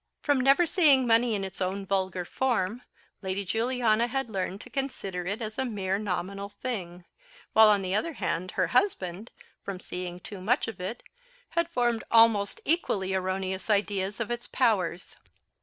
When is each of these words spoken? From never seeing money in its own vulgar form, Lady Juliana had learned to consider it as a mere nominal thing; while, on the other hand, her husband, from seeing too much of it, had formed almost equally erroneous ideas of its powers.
From 0.23 0.41
never 0.41 0.65
seeing 0.65 1.05
money 1.05 1.35
in 1.35 1.43
its 1.43 1.61
own 1.61 1.85
vulgar 1.85 2.25
form, 2.25 2.81
Lady 3.21 3.45
Juliana 3.45 4.07
had 4.07 4.31
learned 4.31 4.59
to 4.61 4.69
consider 4.71 5.27
it 5.27 5.43
as 5.43 5.59
a 5.59 5.63
mere 5.63 5.99
nominal 5.99 6.49
thing; 6.49 7.05
while, 7.53 7.69
on 7.69 7.83
the 7.83 7.93
other 7.93 8.13
hand, 8.13 8.49
her 8.57 8.65
husband, 8.73 9.29
from 9.61 9.79
seeing 9.79 10.19
too 10.19 10.41
much 10.41 10.67
of 10.67 10.79
it, 10.81 11.03
had 11.49 11.69
formed 11.69 12.03
almost 12.09 12.61
equally 12.65 13.13
erroneous 13.13 13.69
ideas 13.69 14.19
of 14.19 14.31
its 14.31 14.47
powers. 14.47 15.17